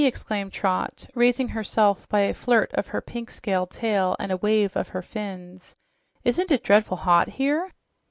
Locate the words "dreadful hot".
6.63-7.27